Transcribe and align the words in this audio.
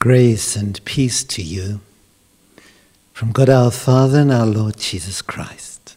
Grace 0.00 0.56
and 0.56 0.82
peace 0.86 1.22
to 1.24 1.42
you 1.42 1.78
from 3.12 3.32
God 3.32 3.50
our 3.50 3.70
Father 3.70 4.20
and 4.20 4.32
our 4.32 4.46
Lord 4.46 4.78
Jesus 4.78 5.20
Christ. 5.20 5.94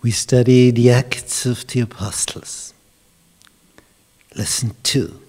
We 0.00 0.10
study 0.10 0.70
the 0.70 0.90
Acts 0.90 1.44
of 1.44 1.66
the 1.66 1.80
Apostles. 1.80 2.72
Lesson 4.34 4.76
2 4.82 5.20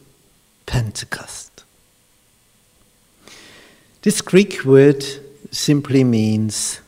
Pentecost. 0.66 1.66
This 4.02 4.22
Greek 4.22 4.64
word 4.64 5.04
simply 5.52 6.06
means 6.06 6.80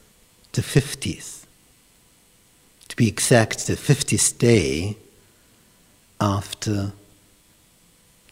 the 0.54 0.62
50th. 0.62 1.46
To 2.88 2.96
be 2.96 3.10
exact, 3.10 3.68
the 3.68 3.74
50th 3.74 4.38
day 4.38 4.96
after 6.22 6.94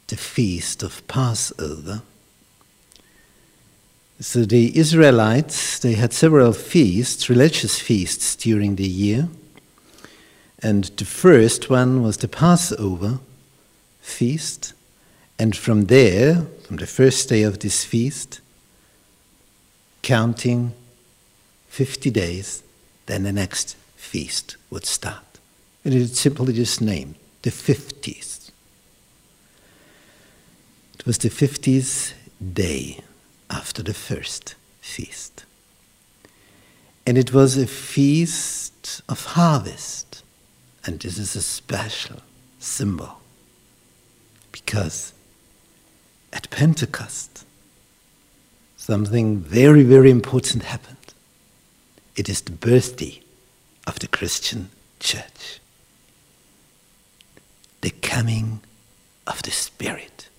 the 0.08 0.18
feast 0.18 0.84
of 0.84 1.06
Passover. 1.08 2.02
So 4.20 4.46
the 4.46 4.78
Israelites, 4.78 5.80
they 5.80 5.94
had 5.94 6.14
several 6.14 6.54
feasts, 6.54 7.30
religious 7.30 7.80
feasts 7.80 8.36
during 8.36 8.76
the 8.76 8.88
year. 8.88 9.28
And 10.60 10.86
the 10.98 11.06
first 11.06 11.70
one 11.70 12.02
was 12.02 12.18
the 12.18 12.28
Passover 12.28 13.20
feast. 14.02 14.74
And 15.38 15.56
from 15.56 15.86
there, 15.86 16.46
from 16.66 16.78
the 16.78 16.88
first 16.88 17.28
day 17.28 17.44
of 17.44 17.60
this 17.60 17.84
feast, 17.84 18.40
counting 20.02 20.74
50 21.68 22.10
days, 22.10 22.64
then 23.08 23.24
the 23.24 23.34
next 23.34 23.76
feast 23.98 24.56
would 24.70 24.86
start. 24.86 25.40
And 25.84 25.94
it 25.94 26.02
is 26.02 26.18
simply 26.18 26.54
just 26.54 26.80
named 26.82 27.16
the 27.42 27.50
50th. 27.50 28.25
Was 31.06 31.20
the 31.20 31.30
50th 31.30 32.14
day 32.54 33.00
after 33.50 33.84
the 33.84 33.94
first 33.94 34.56
feast. 34.82 35.46
And 37.06 37.18
it 37.18 37.32
was 37.32 37.58
a 37.58 37.68
feast 37.68 39.02
of 39.08 39.26
harvest. 39.26 40.24
And 40.86 41.00
this 41.00 41.18
is 41.18 41.36
a 41.36 41.42
special 41.42 42.22
symbol 42.60 43.20
because 44.52 45.14
at 46.34 46.50
Pentecost, 46.50 47.46
something 48.78 49.38
very, 49.40 49.84
very 49.84 50.10
important 50.10 50.64
happened. 50.64 51.14
It 52.16 52.30
is 52.30 52.42
the 52.42 52.52
birthday 52.52 53.22
of 53.86 54.00
the 54.00 54.08
Christian 54.08 54.70
church, 55.00 55.60
the 57.82 57.92
coming 57.92 58.62
of 59.28 59.44
the 59.44 59.52
Spirit. 59.52 60.30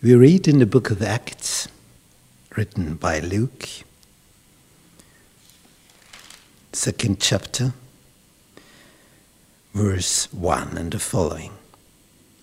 We 0.00 0.14
read 0.14 0.46
in 0.46 0.60
the 0.60 0.66
book 0.66 0.92
of 0.92 1.02
Acts, 1.02 1.66
written 2.54 2.94
by 2.94 3.18
Luke, 3.18 3.68
second 6.72 7.18
chapter, 7.18 7.72
verse 9.74 10.32
1 10.32 10.78
and 10.78 10.92
the 10.92 11.00
following. 11.00 11.50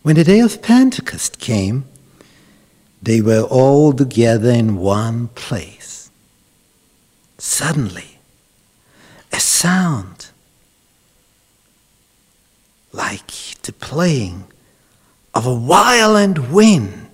When 0.01 0.17
the 0.17 0.25
day 0.25 0.41
of 0.41 0.61
Pentecost 0.61 1.39
came, 1.39 1.85
they 3.01 3.21
were 3.21 3.43
all 3.43 3.93
together 3.93 4.49
in 4.49 4.75
one 4.75 5.29
place. 5.29 6.09
Suddenly, 7.37 8.17
a 9.31 9.39
sound 9.39 10.27
like 12.91 13.31
the 13.61 13.71
playing 13.71 14.43
of 15.33 15.47
a 15.47 15.55
violent 15.55 16.51
wind 16.51 17.04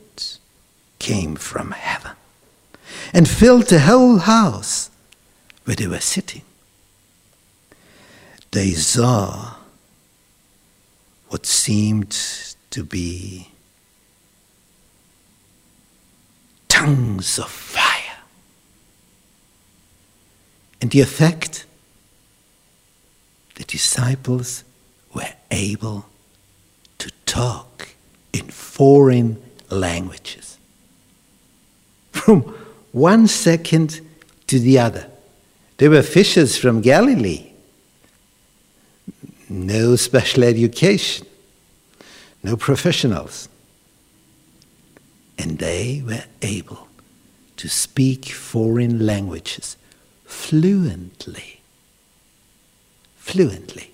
came 1.01 1.35
from 1.35 1.71
heaven 1.71 2.11
and 3.11 3.27
filled 3.27 3.67
the 3.67 3.79
whole 3.79 4.19
house 4.19 4.91
where 5.65 5.75
they 5.75 5.87
were 5.87 5.99
sitting. 5.99 6.43
They 8.51 8.71
saw 8.71 9.55
what 11.29 11.47
seemed 11.47 12.11
to 12.69 12.83
be 12.83 13.47
tongues 16.67 17.39
of 17.39 17.49
fire. 17.49 18.19
And 20.81 20.91
the 20.91 21.01
effect, 21.01 21.65
the 23.55 23.63
disciples 23.63 24.63
were 25.15 25.33
able 25.49 26.05
to 26.99 27.09
talk 27.25 27.89
in 28.31 28.49
foreign 28.49 29.41
languages 29.71 30.50
from 32.21 32.41
one 32.91 33.27
second 33.27 33.99
to 34.45 34.59
the 34.59 34.77
other. 34.77 35.09
They 35.77 35.89
were 35.89 36.03
fishers 36.03 36.55
from 36.55 36.81
Galilee. 36.81 37.51
No 39.49 39.95
special 39.95 40.43
education, 40.43 41.25
no 42.43 42.55
professionals. 42.55 43.49
And 45.39 45.57
they 45.57 46.03
were 46.05 46.25
able 46.43 46.87
to 47.57 47.67
speak 47.67 48.25
foreign 48.25 49.03
languages 49.03 49.75
fluently. 50.25 51.61
Fluently, 53.17 53.91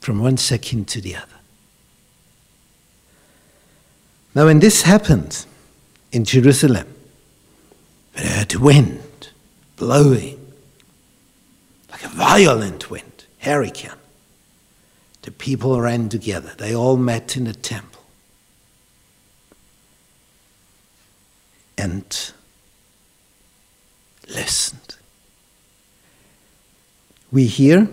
from 0.00 0.20
one 0.20 0.36
second 0.36 0.86
to 0.88 1.00
the 1.00 1.16
other. 1.16 1.40
Now, 4.34 4.46
when 4.46 4.58
this 4.58 4.82
happened 4.82 5.46
in 6.12 6.24
Jerusalem, 6.24 6.93
but 8.14 8.24
I 8.24 8.28
heard 8.28 8.54
wind 8.54 9.28
blowing 9.76 10.52
like 11.90 12.04
a 12.04 12.08
violent 12.08 12.90
wind, 12.90 13.24
hurricane. 13.38 13.90
The 15.22 15.30
people 15.30 15.80
ran 15.80 16.08
together. 16.08 16.52
They 16.56 16.74
all 16.74 16.96
met 16.96 17.36
in 17.36 17.44
the 17.44 17.54
temple. 17.54 18.02
And 21.76 22.32
listened. 24.28 24.96
We 27.32 27.46
hear 27.46 27.88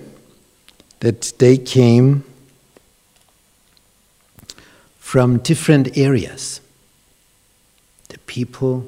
that 0.99 1.33
they 1.39 1.57
came 1.57 2.23
from 4.99 5.39
different 5.39 5.97
areas. 5.97 6.61
The 8.09 8.19
people 8.19 8.85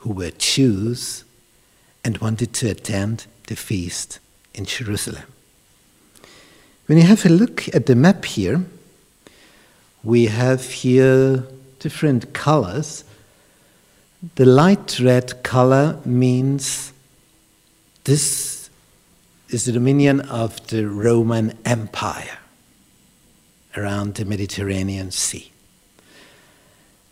who 0.00 0.12
were 0.12 0.30
Jews 0.32 1.24
and 2.04 2.18
wanted 2.18 2.52
to 2.54 2.70
attend 2.70 3.26
the 3.46 3.56
feast 3.56 4.18
in 4.54 4.64
Jerusalem. 4.64 5.24
When 6.86 6.98
you 6.98 7.04
have 7.04 7.24
a 7.24 7.28
look 7.28 7.68
at 7.74 7.86
the 7.86 7.94
map 7.94 8.24
here, 8.24 8.64
we 10.02 10.26
have 10.26 10.64
here 10.64 11.44
different 11.78 12.32
colors. 12.32 13.04
The 14.36 14.46
light 14.46 14.98
red 14.98 15.42
color 15.42 15.98
means 16.04 16.92
this 18.04 18.70
is 19.50 19.66
the 19.66 19.72
dominion 19.72 20.20
of 20.20 20.66
the 20.68 20.86
Roman 20.88 21.58
Empire 21.64 22.38
around 23.76 24.14
the 24.14 24.24
Mediterranean 24.24 25.10
Sea. 25.10 25.52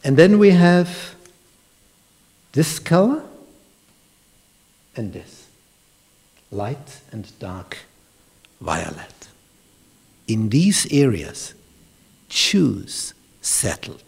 And 0.03 0.17
then 0.17 0.39
we 0.39 0.51
have 0.51 1.15
this 2.59 2.81
color 2.81 3.23
and 4.97 5.13
this 5.13 5.47
light 6.51 7.03
and 7.13 7.31
dark 7.39 7.79
violet. 8.61 9.29
In 10.27 10.49
these 10.49 10.85
areas, 10.93 11.55
Jews 12.29 13.15
settled 13.41 14.03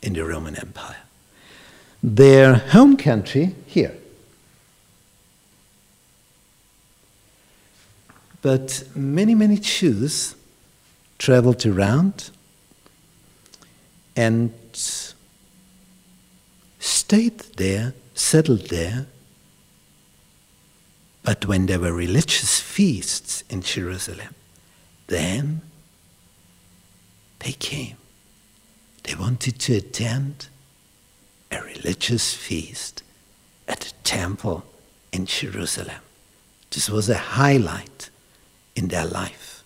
in 0.00 0.14
the 0.14 0.24
Roman 0.24 0.56
Empire. 0.56 1.02
Their 2.02 2.54
home 2.54 2.96
country 2.96 3.54
here. 3.66 3.98
But 8.40 8.84
many, 8.94 9.34
many 9.34 9.58
Jews 9.58 10.36
traveled 11.18 11.66
around 11.66 12.30
and 14.16 14.54
stayed 17.10 17.40
there, 17.56 17.92
settled 18.14 18.68
there. 18.68 19.04
But 21.24 21.44
when 21.44 21.66
there 21.66 21.80
were 21.80 21.92
religious 21.92 22.60
feasts 22.60 23.42
in 23.50 23.62
Jerusalem, 23.62 24.32
then 25.08 25.60
they 27.40 27.50
came. 27.50 27.96
They 29.02 29.16
wanted 29.16 29.58
to 29.58 29.78
attend 29.78 30.46
a 31.50 31.60
religious 31.60 32.32
feast 32.32 33.02
at 33.66 33.80
the 33.80 33.92
temple 34.04 34.62
in 35.10 35.26
Jerusalem. 35.26 36.02
This 36.70 36.88
was 36.88 37.08
a 37.08 37.18
highlight 37.18 38.08
in 38.76 38.86
their 38.86 39.06
life. 39.06 39.64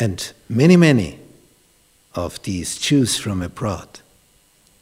And 0.00 0.32
many, 0.48 0.76
many 0.76 1.18
of 2.14 2.40
these 2.44 2.78
Jews 2.78 3.18
from 3.18 3.42
abroad 3.42 4.02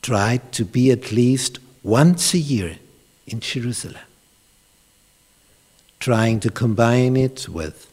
tried 0.07 0.53
to 0.53 0.65
be 0.65 0.93
at 0.93 1.11
least 1.11 1.59
once 1.83 2.33
a 2.33 2.39
year 2.39 2.79
in 3.27 3.41
Jerusalem, 3.41 4.07
trying 5.99 6.39
to 6.39 6.49
combine 6.49 7.17
it 7.17 7.49
with 7.49 7.93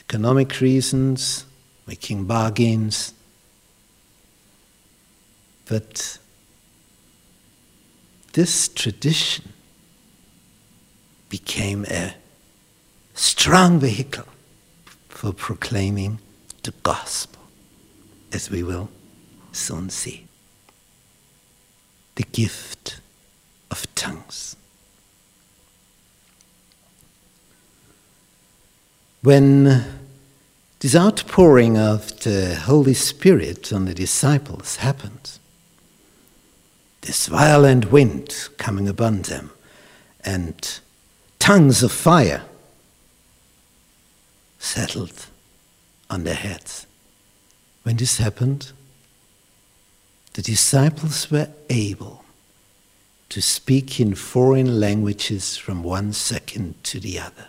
economic 0.00 0.58
reasons, 0.62 1.44
making 1.86 2.24
bargains. 2.24 3.12
But 5.66 6.18
this 8.32 8.68
tradition 8.68 9.52
became 11.28 11.84
a 11.90 12.14
strong 13.12 13.78
vehicle 13.78 14.28
for 15.10 15.34
proclaiming 15.34 16.20
the 16.62 16.72
gospel, 16.82 17.42
as 18.32 18.50
we 18.50 18.62
will 18.62 18.88
soon 19.52 19.90
see. 19.90 20.26
The 22.14 22.24
gift 22.24 23.00
of 23.70 23.86
tongues. 23.94 24.56
When 29.22 29.84
this 30.80 30.96
outpouring 30.96 31.78
of 31.78 32.20
the 32.20 32.56
Holy 32.56 32.94
Spirit 32.94 33.72
on 33.72 33.84
the 33.84 33.94
disciples 33.94 34.76
happened, 34.76 35.38
this 37.02 37.26
violent 37.26 37.90
wind 37.90 38.48
coming 38.58 38.88
upon 38.88 39.22
them, 39.22 39.50
and 40.24 40.80
tongues 41.38 41.82
of 41.82 41.92
fire 41.92 42.42
settled 44.58 45.26
on 46.10 46.24
their 46.24 46.34
heads. 46.34 46.86
When 47.84 47.96
this 47.96 48.18
happened, 48.18 48.72
the 50.34 50.42
disciples 50.42 51.30
were 51.30 51.48
able 51.68 52.24
to 53.28 53.40
speak 53.40 54.00
in 54.00 54.14
foreign 54.14 54.78
languages 54.78 55.56
from 55.56 55.82
one 55.82 56.12
second 56.12 56.82
to 56.84 57.00
the 57.00 57.18
other. 57.18 57.48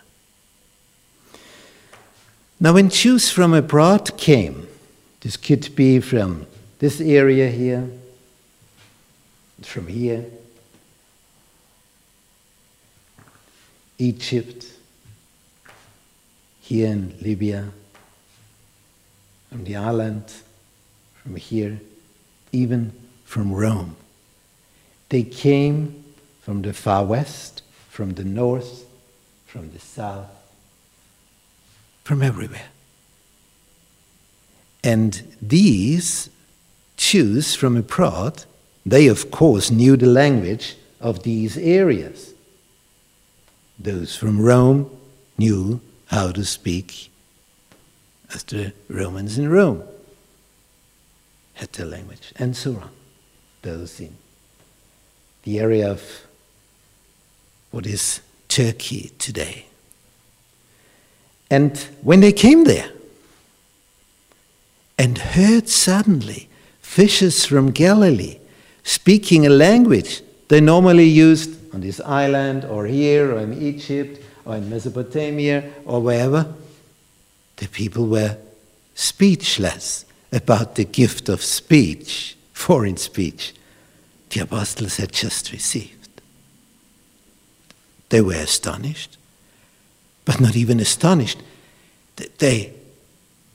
Now, 2.60 2.72
when 2.74 2.88
Jews 2.88 3.30
from 3.30 3.52
abroad 3.52 4.16
came, 4.16 4.66
this 5.20 5.36
could 5.36 5.74
be 5.74 6.00
from 6.00 6.46
this 6.78 7.00
area 7.00 7.50
here, 7.50 7.90
from 9.62 9.86
here, 9.88 10.24
Egypt, 13.98 14.66
here 16.60 16.88
in 16.88 17.14
Libya, 17.20 17.70
from 19.50 19.64
the 19.64 19.76
island, 19.76 20.32
from 21.22 21.36
here, 21.36 21.78
even 22.54 22.92
from 23.24 23.52
Rome. 23.52 23.96
They 25.08 25.24
came 25.24 26.04
from 26.40 26.62
the 26.62 26.72
far 26.72 27.04
west, 27.04 27.62
from 27.90 28.14
the 28.14 28.24
north, 28.24 28.86
from 29.46 29.70
the 29.72 29.80
south, 29.80 30.30
from 32.04 32.22
everywhere. 32.22 32.68
And 34.82 35.36
these 35.40 36.30
Jews 36.96 37.54
from 37.54 37.76
abroad, 37.76 38.44
they 38.86 39.08
of 39.08 39.30
course 39.30 39.70
knew 39.70 39.96
the 39.96 40.06
language 40.06 40.76
of 41.00 41.22
these 41.22 41.56
areas. 41.58 42.34
Those 43.78 44.14
from 44.14 44.40
Rome 44.40 44.90
knew 45.36 45.80
how 46.06 46.30
to 46.32 46.44
speak 46.44 47.10
as 48.32 48.44
the 48.44 48.72
Romans 48.88 49.38
in 49.38 49.48
Rome 49.48 49.82
had 51.54 51.78
language, 51.78 52.32
and 52.36 52.56
so 52.56 52.76
on. 52.76 52.90
Those 53.62 54.00
in 54.00 54.16
the 55.44 55.60
area 55.60 55.90
of 55.90 56.02
what 57.70 57.86
is 57.86 58.20
Turkey 58.48 59.12
today. 59.18 59.66
And 61.50 61.76
when 62.02 62.20
they 62.20 62.32
came 62.32 62.64
there 62.64 62.90
and 64.98 65.18
heard 65.18 65.68
suddenly 65.68 66.48
fishers 66.80 67.44
from 67.44 67.70
Galilee 67.70 68.38
speaking 68.82 69.46
a 69.46 69.50
language 69.50 70.22
they 70.48 70.60
normally 70.60 71.04
used 71.04 71.74
on 71.74 71.80
this 71.80 72.00
island 72.00 72.64
or 72.64 72.86
here 72.86 73.32
or 73.32 73.40
in 73.40 73.60
Egypt 73.60 74.22
or 74.44 74.56
in 74.56 74.68
Mesopotamia 74.70 75.70
or 75.84 76.00
wherever, 76.00 76.54
the 77.56 77.68
people 77.68 78.06
were 78.06 78.36
speechless 78.94 80.03
about 80.34 80.74
the 80.74 80.84
gift 80.84 81.28
of 81.28 81.42
speech, 81.42 82.36
foreign 82.52 82.96
speech, 82.96 83.54
the 84.30 84.40
apostles 84.40 84.96
had 84.96 85.12
just 85.12 85.52
received. 85.52 86.08
They 88.08 88.20
were 88.20 88.34
astonished, 88.34 89.16
but 90.24 90.40
not 90.40 90.56
even 90.56 90.80
astonished. 90.80 91.38
They, 92.38 92.72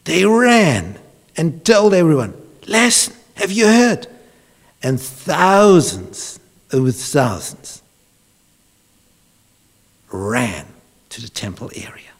they 0.05 0.25
ran 0.25 0.97
and 1.37 1.63
told 1.65 1.93
everyone, 1.93 2.33
Listen, 2.67 3.13
have 3.35 3.51
you 3.51 3.65
heard? 3.65 4.07
And 4.81 4.99
thousands 4.99 6.39
over 6.71 6.91
thousands 6.91 7.81
ran 10.11 10.65
to 11.09 11.21
the 11.21 11.29
temple 11.29 11.71
area. 11.75 12.11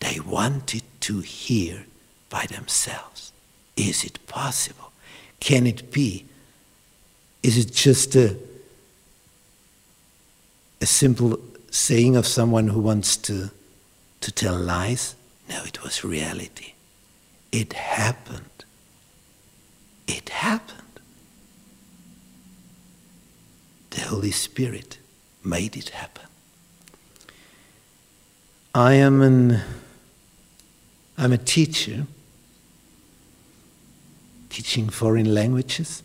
They 0.00 0.20
wanted 0.20 0.82
to 1.00 1.20
hear 1.20 1.84
by 2.30 2.46
themselves. 2.46 3.32
Is 3.76 4.04
it 4.04 4.26
possible? 4.26 4.92
Can 5.40 5.66
it 5.66 5.90
be? 5.92 6.24
Is 7.42 7.58
it 7.58 7.72
just 7.72 8.14
a, 8.14 8.36
a 10.80 10.86
simple 10.86 11.38
saying 11.70 12.16
of 12.16 12.26
someone 12.26 12.68
who 12.68 12.80
wants 12.80 13.16
to, 13.18 13.50
to 14.20 14.32
tell 14.32 14.56
lies? 14.56 15.14
No, 15.48 15.62
it 15.64 15.82
was 15.82 16.04
reality. 16.04 16.72
It 17.52 17.72
happened. 17.72 18.64
It 20.06 20.28
happened. 20.28 20.78
The 23.90 24.02
Holy 24.02 24.30
Spirit 24.30 24.98
made 25.44 25.76
it 25.76 25.90
happen. 25.90 26.26
I 28.74 28.94
am 28.94 29.20
an 29.20 29.60
I'm 31.18 31.32
a 31.32 31.38
teacher 31.38 32.06
teaching 34.60 34.90
foreign 34.90 35.32
languages 35.32 36.02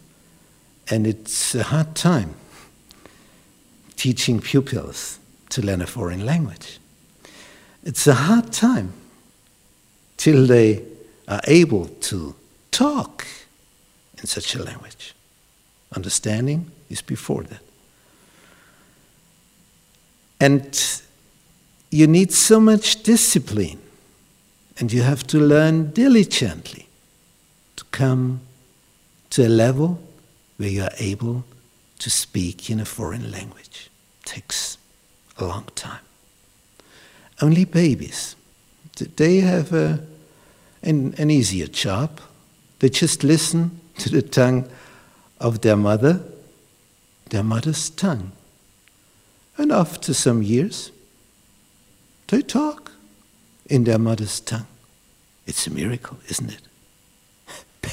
and 0.87 1.05
it's 1.05 1.55
a 1.55 1.63
hard 1.63 1.93
time 1.93 2.33
teaching 3.97 4.39
pupils 4.39 5.19
to 5.49 5.61
learn 5.61 5.81
a 5.81 5.85
foreign 5.85 6.25
language. 6.25 6.79
It's 7.83 8.07
a 8.07 8.13
hard 8.13 8.53
time 8.53 8.93
till 10.15 10.47
they 10.47 10.83
are 11.27 11.41
able 11.47 11.87
to 12.09 12.33
talk 12.71 13.27
in 14.19 14.25
such 14.25 14.55
a 14.55 14.63
language. 14.63 15.13
Understanding 15.93 16.71
is 16.89 17.01
before 17.01 17.43
that. 17.43 17.61
And 20.39 21.01
you 21.91 22.07
need 22.07 22.31
so 22.31 22.61
much 22.61 23.03
discipline, 23.03 23.79
and 24.77 24.93
you 24.93 25.01
have 25.01 25.27
to 25.27 25.39
learn 25.39 25.91
diligently 25.91 26.84
come 27.95 28.41
to 29.29 29.47
a 29.47 29.47
level 29.47 29.97
where 30.57 30.69
you 30.69 30.83
are 30.83 30.93
able 30.99 31.45
to 31.97 32.09
speak 32.09 32.69
in 32.69 32.81
a 32.81 32.85
foreign 32.85 33.31
language. 33.31 33.89
It 34.19 34.25
takes 34.25 34.77
a 35.37 35.45
long 35.45 35.67
time. 35.75 36.03
Only 37.41 37.63
babies, 37.63 38.35
they 39.15 39.37
have 39.37 39.73
a, 39.73 40.05
an, 40.83 41.15
an 41.17 41.29
easier 41.29 41.67
job. 41.67 42.19
They 42.79 42.89
just 42.89 43.23
listen 43.23 43.79
to 43.99 44.09
the 44.09 44.21
tongue 44.21 44.69
of 45.39 45.61
their 45.61 45.77
mother, 45.77 46.21
their 47.29 47.43
mother's 47.43 47.89
tongue. 47.89 48.33
And 49.57 49.71
after 49.71 50.13
some 50.13 50.43
years, 50.43 50.91
they 52.27 52.41
talk 52.41 52.91
in 53.67 53.85
their 53.85 53.99
mother's 53.99 54.41
tongue. 54.41 54.67
It's 55.47 55.65
a 55.67 55.71
miracle, 55.71 56.17
isn't 56.27 56.51
it? 56.51 56.61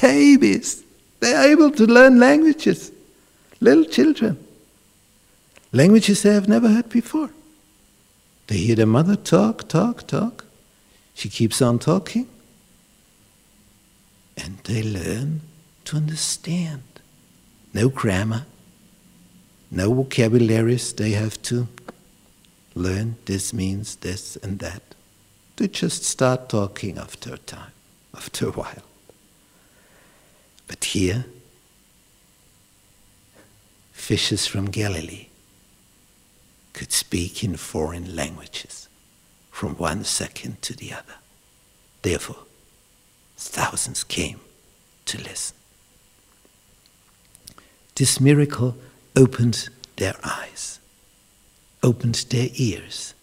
Babies, 0.01 0.83
they're 1.19 1.51
able 1.51 1.71
to 1.71 1.85
learn 1.85 2.19
languages. 2.19 2.91
Little 3.59 3.85
children. 3.85 4.37
Languages 5.71 6.21
they 6.21 6.33
have 6.33 6.47
never 6.47 6.69
heard 6.69 6.89
before. 6.89 7.29
They 8.47 8.57
hear 8.57 8.75
their 8.75 8.85
mother 8.85 9.15
talk, 9.15 9.67
talk, 9.67 10.05
talk. 10.05 10.45
She 11.13 11.29
keeps 11.29 11.61
on 11.61 11.79
talking. 11.79 12.27
And 14.37 14.57
they 14.65 14.83
learn 14.83 15.41
to 15.85 15.97
understand. 15.97 16.83
No 17.73 17.89
grammar, 17.89 18.45
no 19.71 19.91
vocabularies 19.93 20.93
they 20.93 21.11
have 21.11 21.41
to 21.43 21.67
learn 22.75 23.15
this 23.25 23.53
means 23.53 23.95
this 23.97 24.35
and 24.37 24.59
that. 24.59 24.81
To 25.57 25.67
just 25.67 26.03
start 26.03 26.49
talking 26.49 26.97
after 26.97 27.33
a 27.33 27.37
time, 27.37 27.71
after 28.15 28.49
a 28.49 28.51
while. 28.51 28.83
But 30.67 30.83
here, 30.85 31.25
fishes 33.91 34.47
from 34.47 34.65
Galilee 34.65 35.27
could 36.73 36.91
speak 36.91 37.43
in 37.43 37.55
foreign 37.55 38.15
languages 38.15 38.89
from 39.51 39.75
one 39.75 40.03
second 40.03 40.61
to 40.63 40.75
the 40.75 40.91
other. 40.91 41.15
Therefore, 42.01 42.43
thousands 43.37 44.03
came 44.03 44.39
to 45.05 45.17
listen. 45.19 45.55
This 47.95 48.19
miracle 48.19 48.75
opened 49.15 49.69
their 49.97 50.15
eyes, 50.23 50.79
opened 51.83 52.25
their 52.29 52.49
ears. 52.55 53.13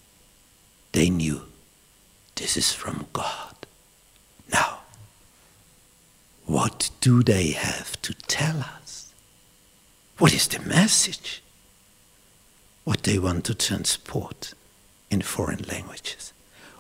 They 0.93 1.11
knew 1.11 1.43
this 2.37 2.57
is 2.57 2.73
from 2.73 3.07
God. 3.13 3.55
Now, 4.53 4.79
what 6.51 6.91
do 7.01 7.23
they 7.23 7.53
have 7.53 8.01
to 8.03 8.13
tell 8.27 8.59
us? 8.59 9.15
What 10.19 10.35
is 10.35 10.49
the 10.49 10.59
message? 10.61 11.43
What 12.83 13.05
they 13.05 13.21
want 13.21 13.45
to 13.45 13.55
transport 13.55 14.55
in 15.11 15.23
foreign 15.23 15.65
languages? 15.71 16.33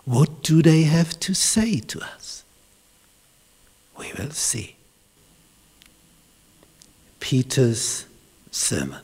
What 0.04 0.42
do 0.42 0.60
they 0.60 0.82
have 0.82 1.20
to 1.20 1.34
say 1.34 1.78
to 1.78 2.00
us? 2.00 2.44
We 3.96 4.12
will 4.18 4.30
see. 4.30 4.74
Peter's 7.20 8.06
sermon. 8.50 9.02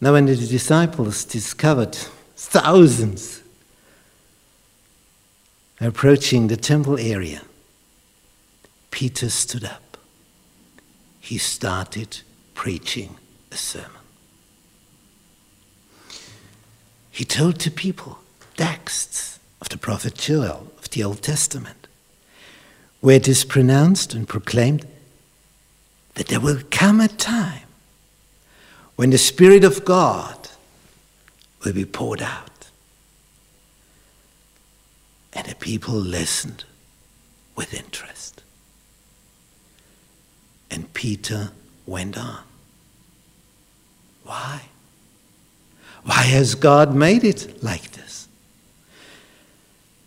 Now, 0.00 0.12
when 0.12 0.26
the 0.26 0.36
disciples 0.36 1.24
discovered 1.24 1.96
thousands 2.36 3.43
approaching 5.84 6.46
the 6.46 6.56
temple 6.56 6.98
area, 6.98 7.42
Peter 8.90 9.28
stood 9.28 9.64
up. 9.64 9.96
He 11.20 11.38
started 11.38 12.20
preaching 12.54 13.16
a 13.50 13.56
sermon. 13.56 13.90
He 17.10 17.24
told 17.24 17.60
the 17.60 17.70
people 17.70 18.18
texts 18.56 19.38
of 19.60 19.68
the 19.68 19.78
prophet 19.78 20.14
Joel 20.14 20.72
of 20.78 20.90
the 20.90 21.02
Old 21.02 21.22
Testament, 21.22 21.86
where 23.00 23.16
it 23.16 23.28
is 23.28 23.44
pronounced 23.44 24.14
and 24.14 24.28
proclaimed 24.28 24.86
that 26.14 26.28
there 26.28 26.40
will 26.40 26.60
come 26.70 27.00
a 27.00 27.08
time 27.08 27.62
when 28.96 29.10
the 29.10 29.18
Spirit 29.18 29.64
of 29.64 29.84
God 29.84 30.48
will 31.64 31.72
be 31.72 31.84
poured 31.84 32.22
out. 32.22 32.53
And 35.34 35.46
the 35.46 35.54
people 35.56 35.94
listened 35.94 36.64
with 37.56 37.74
interest. 37.74 38.42
And 40.70 40.92
Peter 40.94 41.50
went 41.86 42.16
on. 42.16 42.42
Why? 44.24 44.62
Why 46.04 46.22
has 46.22 46.54
God 46.54 46.94
made 46.94 47.24
it 47.24 47.62
like 47.62 47.92
this? 47.92 48.28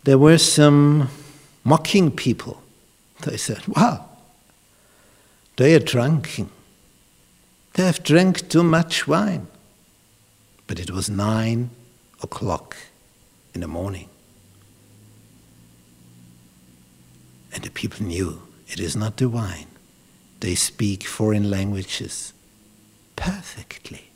There 0.04 0.18
were 0.18 0.38
some 0.38 1.08
mocking 1.64 2.10
people. 2.10 2.62
They 3.22 3.36
said, 3.36 3.66
Wow, 3.66 4.06
they 5.56 5.74
are 5.74 5.80
drunken. 5.80 6.50
They 7.74 7.84
have 7.84 8.02
drank 8.02 8.48
too 8.48 8.62
much 8.62 9.06
wine. 9.06 9.48
But 10.66 10.78
it 10.78 10.90
was 10.90 11.08
nine 11.08 11.70
o'clock 12.22 12.76
in 13.54 13.60
the 13.60 13.68
morning. 13.68 14.08
And 17.52 17.64
the 17.64 17.70
people 17.70 18.06
knew 18.06 18.42
it 18.68 18.80
is 18.80 18.96
not 18.96 19.16
the 19.16 19.28
wine. 19.28 19.66
They 20.40 20.54
speak 20.54 21.04
foreign 21.04 21.50
languages 21.50 22.32
perfectly. 23.16 24.10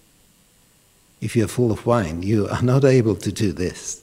If 1.21 1.37
you 1.37 1.45
are 1.45 1.49
full 1.49 1.73
of 1.73 1.87
wine, 1.87 2.23
you 2.23 2.49
are 2.49 2.63
not 2.63 2.85
able 2.85 3.17
to 3.17 3.33
do 3.33 3.53
this. 3.53 4.03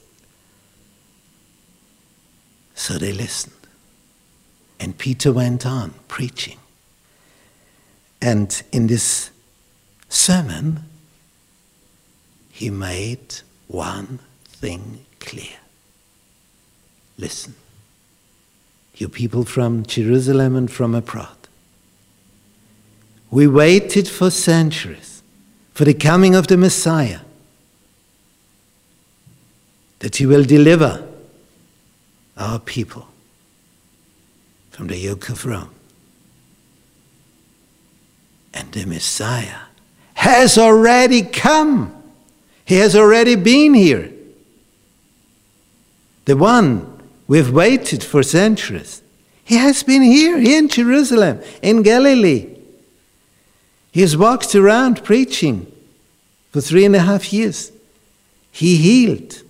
So 2.74 2.98
they 2.98 3.12
listened. 3.12 3.54
And 4.78 4.96
Peter 4.96 5.32
went 5.32 5.66
on 5.66 5.94
preaching. 6.08 6.58
And 8.22 8.62
in 8.72 8.86
this 8.86 9.30
sermon, 10.08 10.84
he 12.50 12.70
made 12.70 13.36
one 13.68 14.18
thing 14.44 15.04
clear. 15.18 15.56
Listen, 17.16 17.54
you 19.00 19.08
people 19.08 19.44
from 19.44 19.84
Jerusalem 19.84 20.54
and 20.56 20.70
from 20.70 20.94
abroad. 20.94 21.36
We 23.30 23.46
waited 23.46 24.08
for 24.08 24.30
centuries 24.30 25.22
for 25.72 25.84
the 25.84 25.94
coming 25.94 26.34
of 26.34 26.48
the 26.48 26.56
Messiah, 26.56 27.20
that 30.00 30.16
he 30.16 30.26
will 30.26 30.44
deliver 30.44 31.06
our 32.36 32.58
people 32.58 33.06
from 34.70 34.88
the 34.88 34.96
yoke 34.96 35.28
of 35.28 35.46
Rome. 35.46 35.74
And 38.52 38.70
the 38.72 38.84
Messiah 38.84 39.60
has 40.14 40.58
already 40.58 41.22
come. 41.22 41.94
He 42.64 42.76
has 42.76 42.96
already 42.96 43.36
been 43.36 43.74
here. 43.74 44.12
The 46.24 46.36
one 46.36 46.89
we've 47.30 47.52
waited 47.52 48.02
for 48.02 48.24
centuries. 48.24 49.02
He 49.44 49.54
has 49.54 49.84
been 49.84 50.02
here, 50.02 50.36
in 50.36 50.68
Jerusalem, 50.68 51.40
in 51.62 51.84
Galilee. 51.84 52.56
He 53.92 54.00
has 54.00 54.16
walked 54.16 54.56
around 54.56 55.04
preaching 55.04 55.70
for 56.50 56.60
three 56.60 56.84
and 56.84 56.96
a 56.96 57.06
half 57.10 57.32
years. 57.32 57.70
He 58.50 58.76
healed 58.78 59.42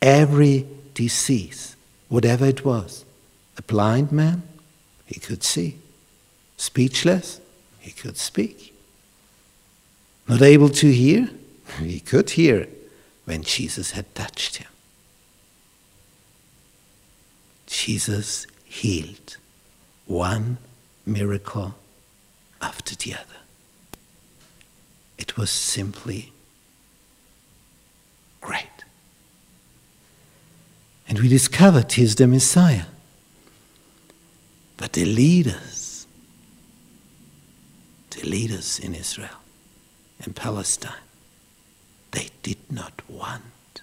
every 0.00 0.64
disease, 0.94 1.74
whatever 2.08 2.46
it 2.46 2.64
was. 2.64 3.04
A 3.58 3.62
blind 3.62 4.12
man, 4.12 4.44
he 5.06 5.18
could 5.18 5.42
see. 5.42 5.78
Speechless, 6.56 7.40
he 7.80 7.90
could 7.90 8.16
speak. 8.16 8.72
Not 10.28 10.40
able 10.40 10.68
to 10.68 10.92
hear? 10.92 11.30
He 11.80 11.98
could 11.98 12.30
hear 12.30 12.68
when 13.24 13.42
Jesus 13.42 13.90
had 13.90 14.14
touched 14.14 14.58
him. 14.58 14.68
Jesus 17.66 18.46
healed 18.64 19.36
one 20.06 20.58
miracle 21.04 21.74
after 22.60 22.94
the 22.94 23.14
other. 23.14 23.40
It 25.18 25.36
was 25.36 25.50
simply 25.50 26.32
great. 28.40 28.84
And 31.08 31.18
we 31.20 31.28
discovered 31.28 31.92
he's 31.92 32.16
the 32.16 32.26
Messiah. 32.26 32.86
But 34.76 34.92
the 34.92 35.04
leaders, 35.04 36.06
the 38.10 38.28
leaders 38.28 38.78
in 38.78 38.94
Israel, 38.94 39.40
and 40.22 40.34
Palestine. 40.34 40.92
They 42.10 42.28
did 42.42 42.58
not 42.70 43.02
want 43.08 43.82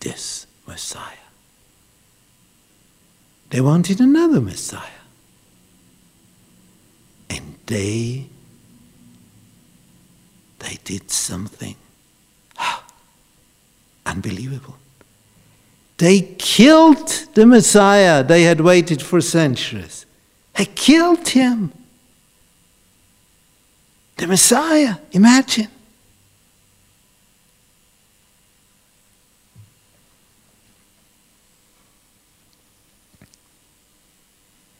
this 0.00 0.46
Messiah. 0.66 1.23
They 3.50 3.60
wanted 3.60 4.00
another 4.00 4.40
Messiah. 4.40 4.90
And 7.30 7.56
they 7.66 8.26
they 10.58 10.78
did 10.84 11.10
something 11.10 11.76
unbelievable. 14.06 14.76
They 15.98 16.20
killed 16.38 17.08
the 17.34 17.46
Messiah 17.46 18.24
they 18.24 18.42
had 18.42 18.60
waited 18.60 19.02
for 19.02 19.20
centuries. 19.20 20.06
They 20.56 20.66
killed 20.66 21.28
him. 21.28 21.72
The 24.16 24.26
Messiah, 24.26 24.96
imagine. 25.12 25.68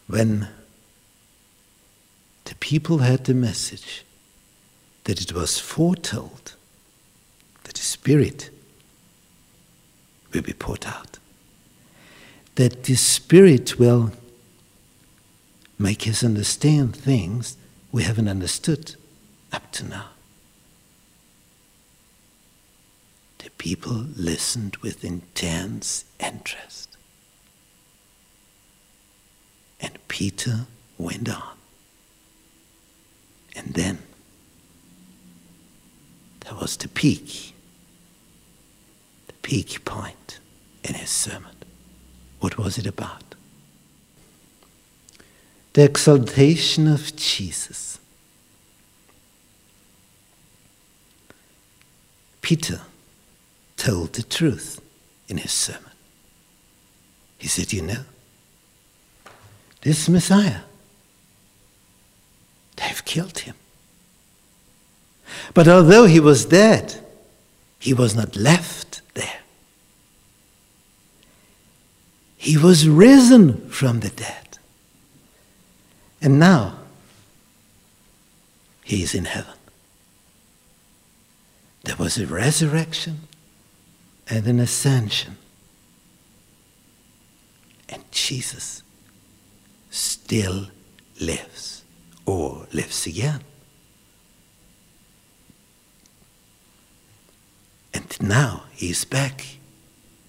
When 0.07 0.49
the 2.45 2.55
people 2.57 2.99
had 2.99 3.25
the 3.25 3.35
message 3.35 4.05
that 5.05 5.21
it 5.21 5.33
was 5.33 5.59
foretold 5.59 6.55
that 7.65 7.75
the 7.75 7.83
Spirit 7.83 8.51
will 10.33 10.43
be 10.43 10.53
poured 10.53 10.85
out, 10.87 11.19
that 12.57 12.85
the 12.85 12.95
Spirit 12.95 13.79
will 13.79 14.13
make 15.79 16.07
us 16.07 16.23
understand 16.23 16.95
things 16.95 17.57
we 17.91 18.03
haven't 18.03 18.29
understood 18.29 18.97
up 19.53 19.71
to 19.73 19.85
now. 19.85 20.09
The 23.39 23.51
people 23.51 24.07
listened 24.17 24.77
with 24.79 25.05
intense 25.05 26.05
interest. 26.19 26.94
And 29.85 29.99
Peter 30.09 30.61
went 30.97 31.29
on. 31.29 31.57
And 33.55 33.75
then 33.75 33.99
there 36.41 36.55
was 36.55 36.79
the 36.79 36.89
peak, 36.89 37.53
the 39.27 39.35
peak 39.43 39.85
point 39.85 40.39
in 40.83 40.95
his 40.95 41.11
sermon. 41.11 41.55
What 42.41 42.57
was 42.57 42.79
it 42.79 42.87
about? 42.87 43.35
The 45.75 45.85
exaltation 45.85 46.89
of 46.89 47.15
Jesus. 47.15 47.99
Peter 52.41 52.81
told 53.77 54.15
the 54.15 54.23
truth 54.23 54.81
in 55.29 55.37
his 55.37 55.53
sermon. 55.53 55.91
He 57.37 57.49
said, 57.49 57.73
You 57.73 57.83
know, 57.83 58.05
this 59.85 60.09
Messiah, 60.09 60.63
they've 62.77 63.05
killed 63.05 63.41
him. 63.41 63.55
But 65.53 65.69
although 65.69 66.07
he 66.07 66.19
was 66.19 66.47
dead, 66.47 67.01
he 67.79 67.93
was 67.93 68.17
not 68.17 68.35
left 68.35 69.03
there. 69.13 69.41
He 72.39 72.57
was 72.57 72.89
risen 72.89 73.69
from 73.69 74.01
the 74.01 74.09
dead. 74.09 74.59
And 76.23 76.39
now 76.39 76.79
he 78.83 79.03
is 79.03 79.15
in 79.15 79.27
heaven. 79.27 79.55
There 81.85 81.97
was 81.97 82.17
a 82.17 82.27
resurrection 82.27 83.29
and 84.29 84.47
an 84.47 84.61
ascension. 84.61 85.37
And 87.91 88.03
Jesus 88.11 88.84
still 89.95 90.67
lives 91.21 91.85
or 92.27 92.67
lives 92.73 93.07
again. 93.07 93.41
And 97.93 98.21
now 98.21 98.65
he 98.73 98.91
is 98.91 99.05
back 99.05 99.59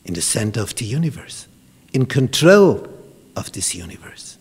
in 0.06 0.14
the 0.14 0.22
center 0.22 0.62
of 0.62 0.76
the 0.76 0.86
universe, 0.86 1.48
in 1.94 2.06
control 2.06 2.88
of 3.36 3.52
this 3.54 3.74
universe. 3.74 4.38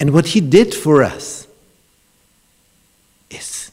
And 0.00 0.14
what 0.14 0.28
he 0.28 0.40
did 0.40 0.74
for 0.74 1.02
us 1.02 1.46
is, 3.28 3.70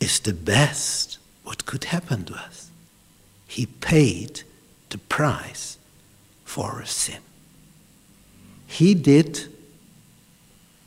is 0.00 0.18
the 0.18 0.34
best 0.34 1.18
what 1.44 1.64
could 1.64 1.84
happen 1.84 2.24
to 2.24 2.34
us. 2.34 2.70
He 3.46 3.66
paid 3.66 4.42
the 4.90 4.98
price 4.98 5.78
for 6.54 6.70
our 6.70 6.84
sin. 6.84 7.18
He 8.68 8.94
did 8.94 9.48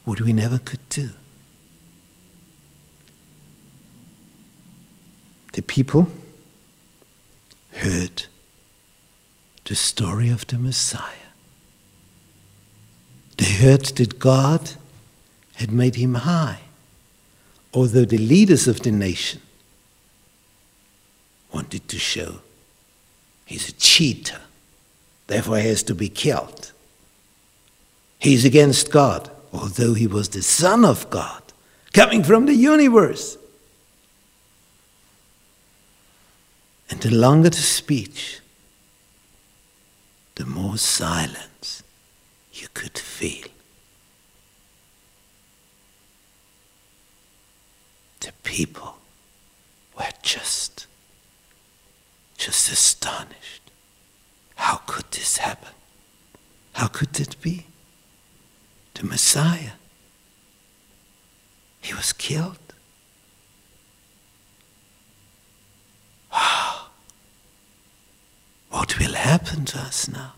what 0.05 0.21
we 0.21 0.31
never 0.31 0.59
could 0.59 0.87
do. 0.87 1.09
The 5.51 5.61
people 5.61 6.07
heard 7.73 8.27
the 9.65 9.75
story 9.75 10.29
of 10.29 10.47
the 10.47 10.57
Messiah. 10.57 11.33
They 13.35 13.51
heard 13.51 13.87
that 13.97 14.19
God 14.19 14.71
had 15.55 15.73
made 15.73 15.95
him 15.95 16.13
high, 16.13 16.61
although 17.73 18.05
the 18.05 18.17
leaders 18.17 18.69
of 18.69 18.83
the 18.83 18.91
nation 18.91 19.41
wanted 21.51 21.89
to 21.89 21.99
show 21.99 22.39
he's 23.45 23.67
a 23.67 23.73
cheater, 23.73 24.39
therefore 25.27 25.59
he 25.59 25.67
has 25.67 25.83
to 25.83 25.95
be 25.95 26.09
killed. 26.09 26.71
He's 28.19 28.45
against 28.45 28.91
God, 28.91 29.29
although 29.53 29.93
he 29.93 30.07
was 30.07 30.29
the 30.29 30.41
Son 30.41 30.83
of 30.83 31.09
God, 31.09 31.43
coming 31.93 32.23
from 32.23 32.45
the 32.45 32.55
universe. 32.55 33.37
And 36.89 37.01
the 37.01 37.13
longer 37.13 37.49
the 37.49 37.57
speech, 37.57 38.39
the 40.35 40.45
more 40.45 40.77
silence 40.77 41.83
you 42.53 42.67
could 42.73 42.97
feel. 42.97 43.47
The 48.21 48.31
people 48.43 48.97
were 49.97 50.05
just, 50.21 50.87
just 52.37 52.71
astonished. 52.71 53.66
How 54.57 54.77
could 54.85 55.09
this 55.11 55.37
happen? 55.37 55.73
How 56.73 56.87
could 56.87 57.19
it 57.19 57.41
be? 57.41 57.65
The 58.93 59.05
Messiah. 59.05 59.71
He 61.81 61.93
was 61.93 62.13
killed. 62.13 62.59
What 68.69 68.99
will 68.99 69.13
happen 69.13 69.65
to 69.65 69.79
us 69.79 70.07
now? 70.07 70.33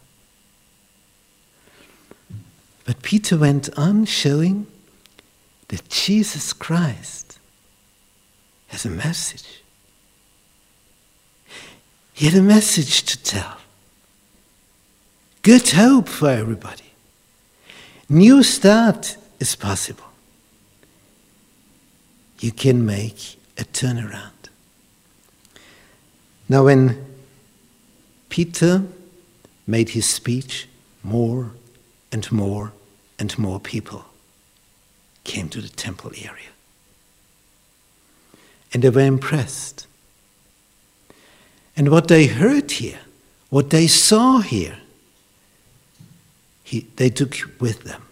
But 2.86 3.02
Peter 3.02 3.38
went 3.38 3.70
on 3.78 4.06
showing 4.06 4.68
that 5.68 5.90
Jesus 5.90 6.54
Christ 6.54 7.38
has 8.68 8.86
a 8.86 8.90
message. 8.90 9.62
He 12.14 12.28
had 12.28 12.36
a 12.36 12.42
message 12.42 13.04
to 13.04 13.22
tell. 13.24 13.58
Good 15.42 15.70
hope 15.70 16.10
for 16.10 16.30
everybody. 16.30 16.92
New 18.10 18.44
start 18.44 19.16
is 19.40 19.56
possible. 19.56 20.04
You 22.40 22.52
can 22.52 22.86
make 22.86 23.38
a 23.58 23.64
turnaround. 23.64 24.32
Now, 26.50 26.66
when 26.66 27.06
Peter 28.28 28.84
made 29.66 29.90
his 29.90 30.10
speech, 30.10 30.68
more 31.04 31.52
and 32.12 32.30
more 32.32 32.74
and 33.18 33.38
more 33.38 33.60
people 33.60 34.06
came 35.24 35.48
to 35.50 35.62
the 35.62 35.70
temple 35.70 36.12
area. 36.18 36.50
And 38.74 38.84
they 38.84 38.90
were 38.90 39.02
impressed. 39.02 39.88
And 41.78 41.90
what 41.90 42.08
they 42.08 42.28
heard 42.28 42.72
here, 42.72 43.00
what 43.50 43.70
they 43.70 43.88
saw 43.88 44.40
here, 44.40 44.78
he, 46.70 46.82
they 46.98 47.10
took 47.10 47.36
with 47.60 47.84
them. 47.84 48.04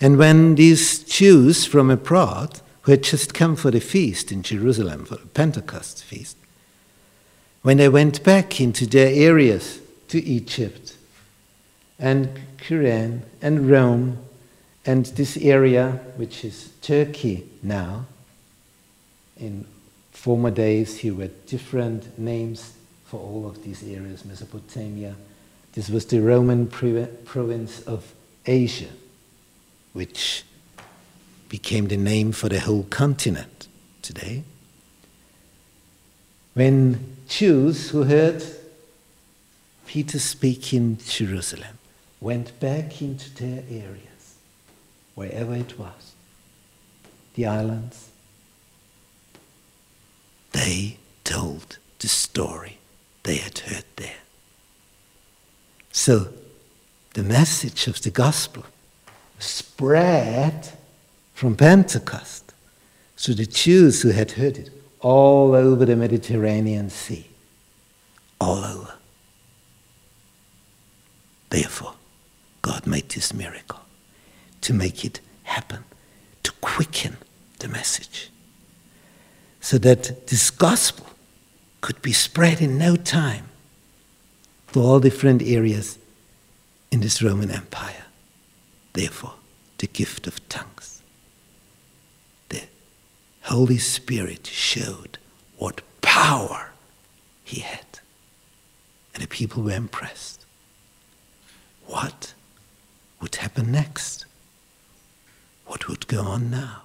And 0.00 0.16
when 0.16 0.54
these 0.54 1.00
Jews 1.00 1.64
from 1.64 1.90
abroad, 1.90 2.60
who 2.82 2.92
had 2.92 3.02
just 3.02 3.34
come 3.34 3.56
for 3.56 3.72
the 3.72 3.80
feast 3.80 4.30
in 4.30 4.44
Jerusalem, 4.44 5.04
for 5.04 5.16
the 5.16 5.26
Pentecost 5.26 6.04
feast, 6.04 6.36
when 7.62 7.78
they 7.78 7.88
went 7.88 8.22
back 8.22 8.60
into 8.60 8.86
their 8.86 9.12
areas 9.12 9.80
to 10.08 10.22
Egypt 10.22 10.96
and 11.98 12.28
Cyrene 12.64 13.22
and 13.40 13.68
Rome 13.68 14.18
and 14.86 15.06
this 15.06 15.36
area, 15.36 16.00
which 16.16 16.44
is 16.44 16.70
Turkey 16.82 17.48
now, 17.64 18.06
in 19.36 19.66
former 20.12 20.52
days 20.52 20.98
here 20.98 21.14
were 21.14 21.30
different 21.46 22.16
names 22.16 22.74
for 23.06 23.18
all 23.18 23.44
of 23.44 23.64
these 23.64 23.82
areas, 23.82 24.24
Mesopotamia. 24.24 25.16
This 25.72 25.88
was 25.88 26.06
the 26.06 26.20
Roman 26.20 26.66
province 26.66 27.80
of 27.82 28.12
Asia, 28.44 28.90
which 29.92 30.44
became 31.48 31.88
the 31.88 31.96
name 31.96 32.32
for 32.32 32.48
the 32.48 32.60
whole 32.60 32.84
continent 32.84 33.68
today. 34.02 34.44
When 36.54 37.16
Jews 37.28 37.90
who 37.90 38.04
heard 38.04 38.44
Peter 39.86 40.18
speak 40.18 40.72
in 40.72 40.98
Jerusalem 40.98 41.78
went 42.20 42.58
back 42.60 43.02
into 43.02 43.30
their 43.34 43.62
areas, 43.68 44.36
wherever 45.14 45.54
it 45.54 45.78
was, 45.78 46.14
the 47.34 47.46
islands. 47.46 48.08
They 50.52 50.98
told 51.24 51.78
the 51.98 52.08
story 52.08 52.78
they 53.22 53.36
had 53.36 53.58
heard 53.58 53.84
there. 53.96 54.21
So 55.92 56.28
the 57.14 57.22
message 57.22 57.86
of 57.86 58.00
the 58.02 58.10
gospel 58.10 58.64
spread 59.38 60.70
from 61.34 61.56
Pentecost 61.56 62.54
to 63.18 63.34
the 63.34 63.46
Jews 63.46 64.02
who 64.02 64.10
had 64.10 64.32
heard 64.32 64.58
it 64.58 64.70
all 65.00 65.54
over 65.54 65.84
the 65.84 65.96
Mediterranean 65.96 66.90
Sea. 66.90 67.26
All 68.40 68.64
over. 68.64 68.94
Therefore, 71.50 71.94
God 72.62 72.86
made 72.86 73.10
this 73.10 73.34
miracle 73.34 73.80
to 74.62 74.72
make 74.72 75.04
it 75.04 75.20
happen, 75.42 75.84
to 76.42 76.52
quicken 76.60 77.16
the 77.58 77.68
message. 77.68 78.30
so 79.62 79.78
that 79.78 80.26
this 80.26 80.50
gospel 80.50 81.06
could 81.80 82.02
be 82.02 82.12
spread 82.12 82.60
in 82.60 82.76
no 82.76 82.96
time 82.96 83.48
to 84.72 84.80
all 84.80 85.00
different 85.00 85.42
areas 85.42 85.98
in 86.90 87.00
this 87.00 87.22
Roman 87.22 87.50
Empire. 87.50 88.04
Therefore, 88.94 89.34
the 89.78 89.86
gift 89.86 90.26
of 90.26 90.46
tongues. 90.48 91.02
The 92.48 92.62
Holy 93.42 93.78
Spirit 93.78 94.46
showed 94.46 95.18
what 95.58 95.82
power 96.00 96.70
he 97.44 97.60
had. 97.60 97.86
And 99.14 99.22
the 99.22 99.28
people 99.28 99.62
were 99.62 99.72
impressed. 99.72 100.44
What 101.86 102.34
would 103.20 103.36
happen 103.36 103.70
next? 103.70 104.24
What 105.66 105.88
would 105.88 106.06
go 106.06 106.22
on 106.22 106.50
now? 106.50 106.82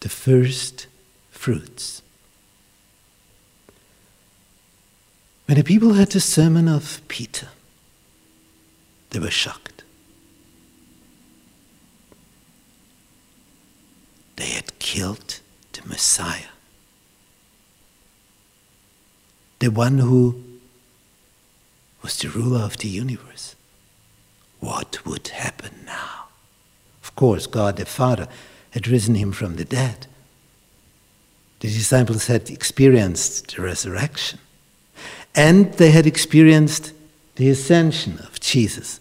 The 0.00 0.08
first 0.08 0.88
fruits. 1.30 2.02
When 5.52 5.58
the 5.58 5.64
people 5.64 5.92
heard 5.92 6.12
the 6.12 6.18
sermon 6.18 6.66
of 6.66 7.02
Peter, 7.08 7.48
they 9.10 9.18
were 9.18 9.30
shocked. 9.30 9.84
They 14.36 14.46
had 14.46 14.78
killed 14.78 15.40
the 15.74 15.86
Messiah, 15.86 16.54
the 19.58 19.68
one 19.68 19.98
who 19.98 20.42
was 22.00 22.16
the 22.16 22.30
ruler 22.30 22.60
of 22.60 22.78
the 22.78 22.88
universe. 22.88 23.54
What 24.58 25.04
would 25.04 25.28
happen 25.28 25.82
now? 25.84 26.28
Of 27.02 27.14
course, 27.14 27.46
God 27.46 27.76
the 27.76 27.84
Father 27.84 28.26
had 28.70 28.88
risen 28.88 29.16
him 29.16 29.32
from 29.32 29.56
the 29.56 29.66
dead. 29.66 30.06
The 31.60 31.68
disciples 31.68 32.28
had 32.28 32.48
experienced 32.48 33.54
the 33.54 33.60
resurrection. 33.60 34.38
And 35.34 35.72
they 35.74 35.90
had 35.90 36.06
experienced 36.06 36.92
the 37.36 37.48
ascension 37.48 38.18
of 38.18 38.40
Jesus 38.40 39.00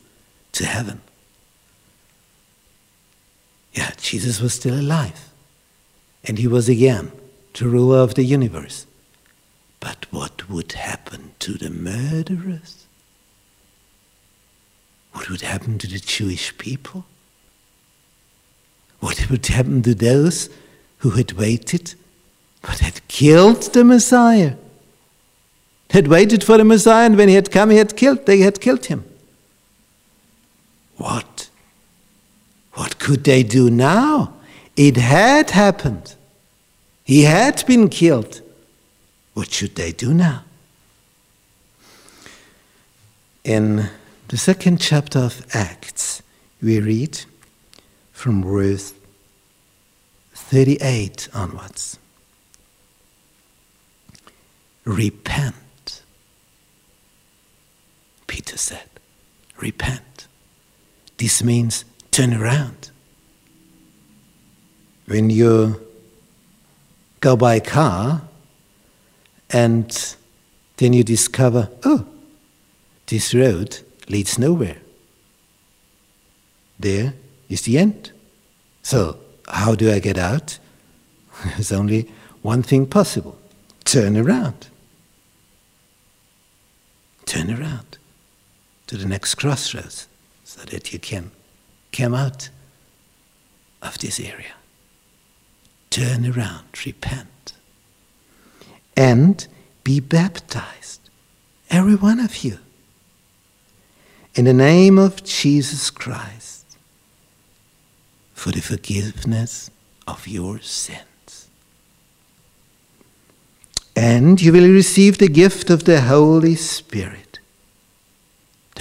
to 0.53 0.65
heaven. 0.65 1.01
Yeah, 3.73 3.91
Jesus 3.97 4.39
was 4.39 4.53
still 4.53 4.79
alive. 4.79 5.29
And 6.23 6.37
he 6.37 6.47
was 6.47 6.69
again 6.69 7.11
the 7.53 7.67
ruler 7.67 7.99
of 7.99 8.15
the 8.15 8.23
universe. 8.23 8.85
But 9.79 10.05
what 10.11 10.49
would 10.49 10.73
happen 10.73 11.31
to 11.39 11.53
the 11.53 11.69
murderers? 11.69 12.85
What 15.13 15.29
would 15.29 15.41
happen 15.41 15.77
to 15.79 15.87
the 15.87 15.99
Jewish 15.99 16.57
people? 16.57 17.05
What 18.99 19.29
would 19.29 19.45
happen 19.47 19.81
to 19.81 19.95
those 19.95 20.49
who 20.99 21.11
had 21.11 21.33
waited 21.33 21.95
but 22.61 22.79
had 22.79 23.05
killed 23.07 23.73
the 23.73 23.83
Messiah? 23.83 24.55
Had 25.91 26.07
waited 26.07 26.43
for 26.43 26.57
the 26.57 26.63
Messiah, 26.63 27.05
and 27.05 27.17
when 27.17 27.27
he 27.27 27.35
had 27.35 27.51
come, 27.51 27.69
he 27.69 27.77
had 27.77 27.95
killed, 27.97 28.25
they 28.25 28.39
had 28.39 28.61
killed 28.61 28.85
him. 28.85 29.03
What? 30.97 31.49
What 32.73 32.97
could 32.99 33.23
they 33.23 33.43
do 33.43 33.69
now? 33.69 34.33
It 34.77 34.95
had 34.97 35.51
happened. 35.51 36.15
He 37.03 37.23
had 37.23 37.65
been 37.67 37.89
killed. 37.89 38.41
What 39.33 39.51
should 39.51 39.75
they 39.75 39.91
do 39.91 40.13
now? 40.13 40.43
In 43.43 43.89
the 44.29 44.37
second 44.37 44.79
chapter 44.79 45.19
of 45.19 45.45
Acts, 45.53 46.21
we 46.61 46.79
read 46.79 47.25
from 48.13 48.43
verse 48.43 48.93
38 50.33 51.27
onwards. 51.33 51.97
Repent, 54.85 55.55
Peter 58.31 58.55
said. 58.55 58.89
Repent. 59.57 60.25
This 61.17 61.43
means 61.43 61.83
turn 62.11 62.33
around. 62.33 62.89
When 65.05 65.29
you 65.29 65.85
go 67.19 67.35
by 67.35 67.59
car 67.59 68.21
and 69.49 70.15
then 70.77 70.93
you 70.93 71.03
discover, 71.03 71.69
oh, 71.83 72.05
this 73.07 73.33
road 73.33 73.79
leads 74.07 74.39
nowhere. 74.39 74.77
There 76.79 77.13
is 77.49 77.63
the 77.63 77.77
end. 77.77 78.13
So, 78.81 79.17
how 79.49 79.75
do 79.75 79.91
I 79.91 79.99
get 79.99 80.17
out? 80.17 80.57
There's 81.43 81.73
only 81.73 82.09
one 82.41 82.63
thing 82.63 82.85
possible 82.85 83.37
turn 83.83 84.15
around. 84.15 84.69
Turn 87.25 87.51
around 87.51 87.97
to 88.91 88.97
the 88.97 89.05
next 89.05 89.35
crossroads 89.35 90.09
so 90.43 90.59
that 90.63 90.91
you 90.91 90.99
can 90.99 91.31
come 91.93 92.13
out 92.13 92.49
of 93.81 93.97
this 93.99 94.19
area. 94.19 94.51
Turn 95.89 96.29
around, 96.29 96.65
repent, 96.85 97.53
and 98.97 99.47
be 99.85 100.01
baptized, 100.01 101.09
every 101.69 101.95
one 101.95 102.19
of 102.19 102.43
you 102.43 102.57
in 104.35 104.43
the 104.43 104.53
name 104.53 104.97
of 104.97 105.23
Jesus 105.23 105.89
Christ 105.89 106.77
for 108.33 108.51
the 108.51 108.59
forgiveness 108.59 109.71
of 110.05 110.27
your 110.27 110.59
sins. 110.59 111.47
And 113.95 114.41
you 114.41 114.51
will 114.51 114.69
receive 114.69 115.17
the 115.17 115.29
gift 115.29 115.69
of 115.69 115.85
the 115.85 116.01
Holy 116.01 116.55
Spirit. 116.55 117.20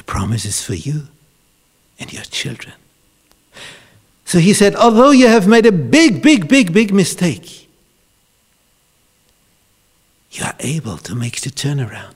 The 0.01 0.05
promise 0.05 0.47
is 0.47 0.63
for 0.63 0.73
you 0.73 1.09
and 1.99 2.11
your 2.11 2.23
children. 2.23 2.73
So 4.25 4.39
he 4.39 4.55
said, 4.55 4.75
although 4.75 5.11
you 5.11 5.27
have 5.27 5.47
made 5.47 5.67
a 5.67 5.73
big, 5.73 6.23
big, 6.23 6.49
big, 6.49 6.73
big 6.73 6.91
mistake, 6.91 7.69
you 10.31 10.43
are 10.43 10.55
able 10.59 10.97
to 10.97 11.15
make 11.15 11.43
the 11.43 11.51
turnaround 11.51 12.15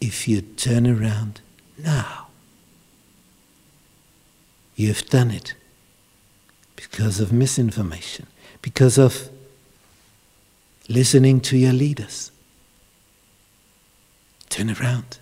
if 0.00 0.26
you 0.26 0.40
turn 0.40 0.88
around 0.88 1.40
now. 1.78 2.26
You've 4.74 5.06
done 5.08 5.30
it 5.30 5.54
because 6.74 7.20
of 7.20 7.32
misinformation, 7.32 8.26
because 8.62 8.98
of 8.98 9.28
listening 10.88 11.38
to 11.42 11.56
your 11.56 11.72
leaders. 11.72 12.32
Turn 14.48 14.70
around. 14.72 15.18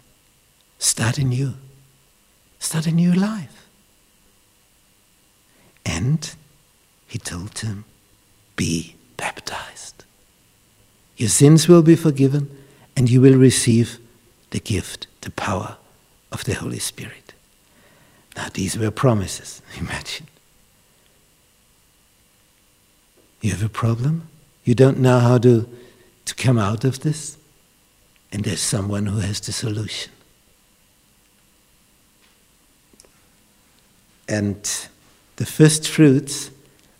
Start 0.82 1.16
anew. 1.16 1.54
Start 2.58 2.88
a 2.88 2.90
new 2.90 3.12
life. 3.12 3.68
And 5.86 6.34
he 7.06 7.20
told 7.20 7.56
him, 7.60 7.84
Be 8.56 8.96
baptized. 9.16 10.04
Your 11.16 11.28
sins 11.28 11.68
will 11.68 11.84
be 11.84 11.94
forgiven, 11.94 12.50
and 12.96 13.08
you 13.08 13.20
will 13.20 13.36
receive 13.36 14.00
the 14.50 14.58
gift, 14.58 15.06
the 15.20 15.30
power 15.30 15.76
of 16.32 16.42
the 16.42 16.54
Holy 16.54 16.80
Spirit. 16.80 17.32
Now, 18.36 18.48
these 18.52 18.76
were 18.76 18.90
promises. 18.90 19.62
Imagine. 19.78 20.26
You 23.40 23.52
have 23.52 23.62
a 23.62 23.68
problem? 23.68 24.26
You 24.64 24.74
don't 24.74 24.98
know 24.98 25.20
how 25.20 25.38
to, 25.38 25.68
to 26.24 26.34
come 26.34 26.58
out 26.58 26.84
of 26.84 27.00
this? 27.00 27.36
And 28.32 28.42
there's 28.42 28.60
someone 28.60 29.06
who 29.06 29.20
has 29.20 29.38
the 29.38 29.52
solution. 29.52 30.10
And 34.28 34.62
the 35.36 35.46
first 35.46 35.88
fruits 35.88 36.50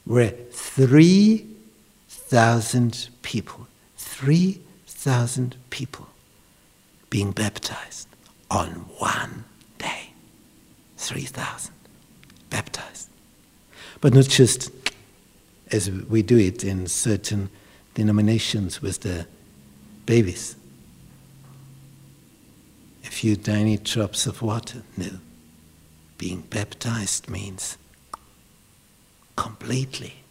were 0.07 0.31
3,000 0.51 3.09
people. 3.23 3.67
3,000 3.97 5.57
people 5.71 6.09
being 7.11 7.33
baptized 7.33 8.07
on 8.51 8.69
one 8.99 9.45
day. 9.79 10.13
3,000 10.97 11.75
baptized. 12.51 13.09
But 14.01 14.15
not 14.15 14.29
just 14.29 14.71
as 15.71 15.91
we 15.91 16.23
do 16.23 16.39
it 16.39 16.65
in 16.65 16.87
certain 16.87 17.51
denominations 17.95 18.81
with 18.83 19.01
the 19.01 19.27
babies. 20.07 20.57
A 23.05 23.09
few 23.09 23.37
tiny 23.37 23.77
drops 23.79 24.27
of 24.27 24.43
water. 24.43 24.83
No. 24.97 25.11
Being 26.23 26.43
baptized 26.43 27.29
means 27.29 27.77
completely 29.35 30.23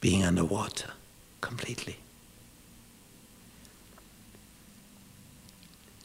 being 0.00 0.24
underwater, 0.24 0.92
completely. 1.42 1.98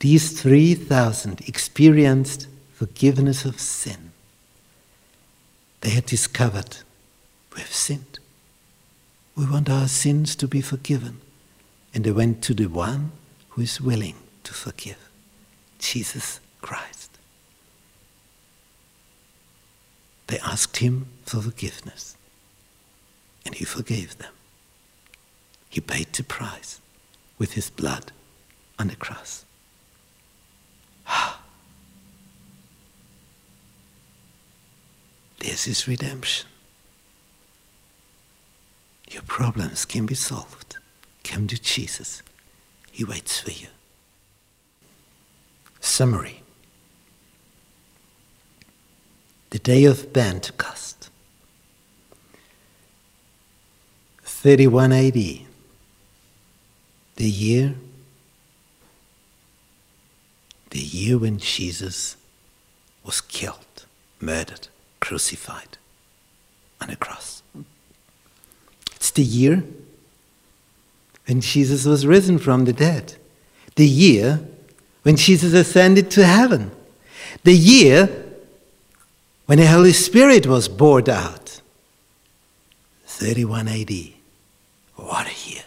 These 0.01 0.41
3,000 0.41 1.47
experienced 1.47 2.47
forgiveness 2.73 3.45
of 3.45 3.57
sin. 3.57 4.11
They 5.79 5.91
had 5.91 6.05
discovered 6.05 6.79
We 7.55 7.61
have 7.61 7.73
sinned. 7.73 8.19
We 9.33 9.45
want 9.49 9.69
our 9.69 9.87
sins 9.87 10.35
to 10.35 10.47
be 10.49 10.59
forgiven. 10.59 11.21
And 11.93 12.03
they 12.03 12.11
went 12.11 12.41
to 12.43 12.53
the 12.53 12.67
one 12.67 13.13
who 13.51 13.61
is 13.61 13.79
willing 13.79 14.17
to 14.43 14.53
forgive 14.53 15.09
Jesus 15.79 16.41
Christ. 16.61 17.08
They 20.29 20.37
asked 20.41 20.77
him 20.77 21.07
for 21.25 21.41
forgiveness, 21.41 22.15
and 23.43 23.55
he 23.55 23.65
forgave 23.65 24.19
them. 24.19 24.31
He 25.67 25.81
paid 25.81 26.13
the 26.13 26.23
price 26.23 26.79
with 27.39 27.53
his 27.53 27.71
blood 27.71 28.11
on 28.77 28.89
the 28.89 28.95
cross. 28.95 29.43
This 35.39 35.67
is 35.67 35.87
redemption. 35.87 36.47
Your 39.09 39.23
problems 39.23 39.85
can 39.85 40.05
be 40.05 40.13
solved. 40.13 40.75
Come 41.23 41.47
to 41.47 41.59
Jesus. 41.59 42.21
He 42.91 43.03
waits 43.05 43.39
for 43.39 43.51
you. 43.51 43.67
Summary 45.79 46.43
The 49.51 49.59
day 49.59 49.85
of 49.85 50.13
Pentecost, 50.13 51.09
31 54.23 54.91
AD, 54.91 55.13
the 55.13 55.45
year, 57.17 57.73
the 60.69 60.79
year 60.79 61.17
when 61.17 61.39
Jesus 61.39 62.15
was 63.03 63.21
killed, 63.21 63.85
murdered, 64.19 64.67
crucified 64.99 65.79
on 66.79 66.91
a 66.91 66.95
cross. 66.95 67.41
It's 68.95 69.09
the 69.09 69.23
year 69.23 69.63
when 71.25 71.41
Jesus 71.41 71.85
was 71.85 72.05
risen 72.05 72.37
from 72.37 72.65
the 72.65 72.73
dead, 72.73 73.15
the 73.75 73.87
year 73.87 74.41
when 75.01 75.15
Jesus 75.15 75.53
ascended 75.53 76.11
to 76.11 76.23
heaven, 76.23 76.69
the 77.43 77.55
year 77.55 78.28
when 79.49 79.57
the 79.57 79.65
Holy 79.65 79.93
Spirit 79.93 80.45
was 80.45 80.67
poured 80.67 81.09
out. 81.09 81.61
31 83.07 83.67
AD. 83.67 83.91
What 84.95 85.25
a 85.25 85.49
year. 85.49 85.63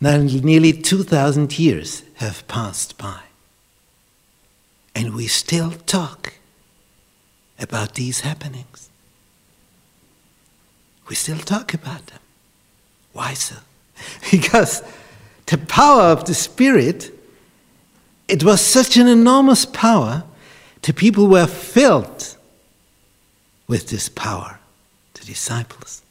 Now, 0.00 0.16
nearly 0.16 0.72
2,000 0.72 1.58
years 1.58 2.02
have 2.14 2.48
passed 2.48 2.96
by, 2.96 3.20
and 4.94 5.14
we 5.14 5.26
still 5.26 5.72
talk 5.72 6.32
about 7.58 7.96
these 7.96 8.20
happenings. 8.20 8.88
We 11.10 11.14
still 11.16 11.36
talk 11.36 11.74
about 11.74 12.06
them. 12.06 12.20
Why 13.12 13.34
so? 13.34 13.56
Because 14.30 14.82
the 15.44 15.58
power 15.58 16.04
of 16.04 16.24
the 16.24 16.34
Spirit, 16.34 17.10
it 18.26 18.42
was 18.42 18.62
such 18.62 18.96
an 18.96 19.06
enormous 19.06 19.66
power, 19.66 20.24
the 20.84 20.92
people 20.92 21.28
were 21.28 21.46
filled 21.46 22.36
with 23.66 23.88
this 23.88 24.10
power, 24.10 24.60
the 25.14 25.24
disciples. 25.24 26.02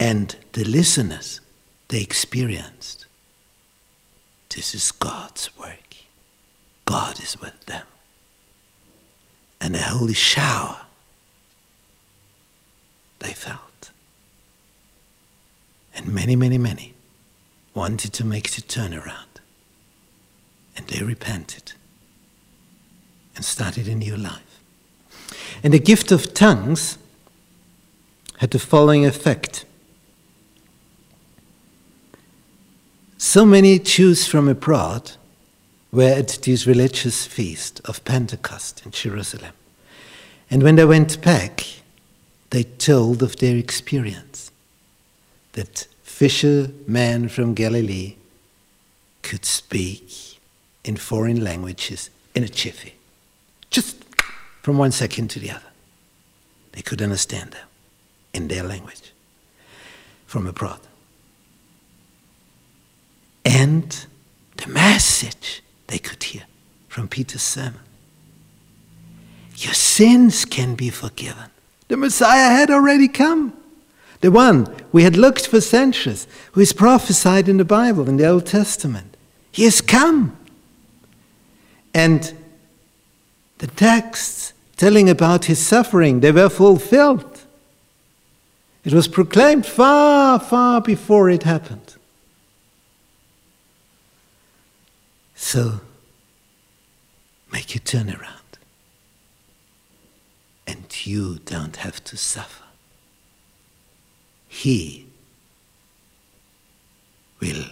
And 0.00 0.34
the 0.52 0.64
listeners, 0.64 1.40
they 1.88 2.00
experienced 2.00 3.06
this 4.48 4.74
is 4.74 4.90
God's 4.90 5.56
work. 5.56 5.94
God 6.86 7.20
is 7.22 7.40
with 7.40 7.66
them. 7.66 7.86
And 9.60 9.76
a 9.76 9.82
holy 9.82 10.14
shower 10.14 10.86
they 13.20 13.32
felt. 13.32 13.92
And 15.94 16.12
many, 16.12 16.34
many, 16.34 16.58
many 16.58 16.94
wanted 17.74 18.12
to 18.14 18.24
make 18.24 18.50
the 18.50 18.62
turnaround. 18.62 19.38
And 20.76 20.88
they 20.88 21.04
repented 21.04 21.74
and 23.40 23.44
started 23.46 23.88
a 23.88 23.94
new 23.94 24.18
life. 24.18 24.60
And 25.62 25.72
the 25.72 25.78
gift 25.78 26.12
of 26.12 26.34
tongues 26.34 26.98
had 28.36 28.50
the 28.50 28.58
following 28.58 29.06
effect. 29.06 29.64
So 33.16 33.46
many 33.46 33.78
Jews 33.78 34.26
from 34.26 34.46
abroad 34.46 35.12
were 35.90 36.12
at 36.18 36.40
this 36.42 36.66
religious 36.66 37.26
feast 37.26 37.80
of 37.86 38.04
Pentecost 38.04 38.82
in 38.84 38.90
Jerusalem. 38.90 39.54
And 40.50 40.62
when 40.62 40.76
they 40.76 40.84
went 40.84 41.22
back, 41.22 41.64
they 42.50 42.64
told 42.64 43.22
of 43.22 43.36
their 43.36 43.56
experience 43.56 44.52
that 45.52 45.86
fishermen 46.02 47.30
from 47.30 47.54
Galilee 47.54 48.16
could 49.22 49.46
speak 49.46 50.38
in 50.84 50.98
foreign 50.98 51.42
languages 51.42 52.10
in 52.34 52.44
a 52.44 52.48
jiffy, 52.48 52.94
just 53.70 54.04
from 54.62 54.78
one 54.78 54.92
second 54.92 55.28
to 55.30 55.38
the 55.38 55.50
other. 55.50 55.62
They 56.72 56.82
could 56.82 57.02
understand 57.02 57.52
them 57.52 57.66
in 58.32 58.48
their 58.48 58.62
language 58.62 59.12
from 60.26 60.46
abroad. 60.46 60.80
And 63.44 64.06
the 64.56 64.68
message 64.68 65.62
they 65.86 65.98
could 65.98 66.22
hear 66.22 66.42
from 66.88 67.08
Peter's 67.08 67.42
sermon. 67.42 67.80
Your 69.56 69.74
sins 69.74 70.44
can 70.44 70.74
be 70.74 70.90
forgiven. 70.90 71.50
The 71.88 71.96
Messiah 71.96 72.50
had 72.50 72.70
already 72.70 73.08
come. 73.08 73.52
The 74.20 74.30
one 74.30 74.72
we 74.92 75.02
had 75.02 75.16
looked 75.16 75.46
for 75.46 75.60
centuries, 75.60 76.26
who 76.52 76.60
is 76.60 76.72
prophesied 76.72 77.48
in 77.48 77.56
the 77.56 77.64
Bible, 77.64 78.08
in 78.08 78.16
the 78.16 78.26
Old 78.26 78.46
Testament. 78.46 79.16
He 79.50 79.64
has 79.64 79.80
come. 79.80 80.36
And 81.92 82.32
the 83.60 83.66
texts 83.66 84.54
telling 84.78 85.10
about 85.10 85.44
his 85.44 85.58
suffering, 85.58 86.20
they 86.20 86.32
were 86.32 86.48
fulfilled. 86.48 87.42
It 88.84 88.94
was 88.94 89.06
proclaimed 89.06 89.66
far, 89.66 90.40
far 90.40 90.80
before 90.80 91.28
it 91.28 91.42
happened. 91.42 91.96
So, 95.34 95.80
make 97.52 97.76
a 97.76 97.80
turnaround. 97.80 98.56
And 100.66 101.06
you 101.06 101.40
don't 101.44 101.76
have 101.76 102.02
to 102.04 102.16
suffer. 102.16 102.64
He 104.48 105.06
will 107.40 107.64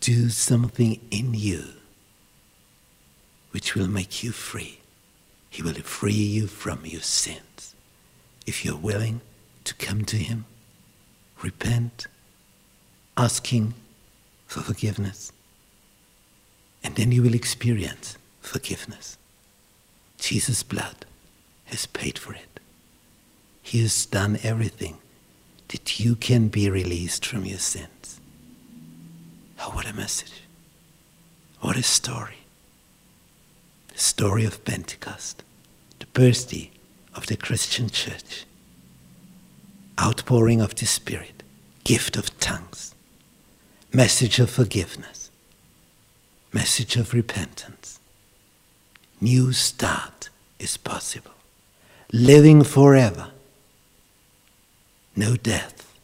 do 0.00 0.30
something 0.30 0.98
in 1.10 1.34
you 1.34 1.64
which 3.50 3.74
will 3.74 3.88
make 3.88 4.22
you 4.22 4.32
free. 4.32 4.80
He 5.50 5.62
will 5.62 5.74
free 5.74 6.12
you 6.12 6.46
from 6.46 6.86
your 6.86 7.02
sins. 7.02 7.74
If 8.46 8.64
you're 8.64 8.76
willing 8.76 9.20
to 9.64 9.74
come 9.74 10.04
to 10.06 10.16
Him 10.16 10.46
repent, 11.42 12.06
asking 13.16 13.74
for 14.46 14.60
forgiveness, 14.60 15.32
and 16.82 16.94
then 16.96 17.12
you 17.12 17.22
will 17.22 17.34
experience 17.34 18.16
forgiveness. 18.40 19.18
Jesus' 20.18 20.62
blood 20.62 21.06
has 21.66 21.86
paid 21.86 22.18
for 22.18 22.34
it. 22.34 22.60
He 23.62 23.82
has 23.82 24.06
done 24.06 24.38
everything 24.42 24.98
that 25.68 26.00
you 26.00 26.14
can 26.14 26.48
be 26.48 26.68
released 26.68 27.24
from 27.24 27.44
your 27.44 27.58
sins. 27.58 28.19
Oh, 29.62 29.70
what 29.70 29.86
a 29.86 29.92
message! 29.92 30.42
What 31.60 31.76
a 31.76 31.82
story! 31.82 32.38
The 33.92 33.98
story 33.98 34.44
of 34.46 34.64
Pentecost, 34.64 35.42
the 35.98 36.06
birthday 36.06 36.70
of 37.14 37.26
the 37.26 37.36
Christian 37.36 37.90
church 37.90 38.46
outpouring 40.00 40.62
of 40.62 40.74
the 40.74 40.86
Spirit, 40.86 41.42
gift 41.84 42.16
of 42.16 42.38
tongues, 42.40 42.94
message 43.92 44.38
of 44.38 44.48
forgiveness, 44.48 45.30
message 46.54 46.96
of 46.96 47.12
repentance. 47.12 48.00
New 49.20 49.52
start 49.52 50.30
is 50.58 50.78
possible. 50.78 51.32
Living 52.12 52.64
forever. 52.64 53.28
No 55.14 55.36
death 55.36 55.94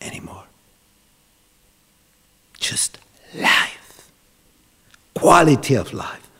anymore. 0.00 0.44
Just 2.62 2.98
life. 3.34 4.10
Quality 5.14 5.74
of 5.74 5.92
life. 5.92 6.30